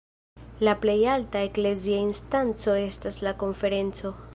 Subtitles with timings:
[0.67, 4.19] La plej alta eklezia instanco estas la Konferenco.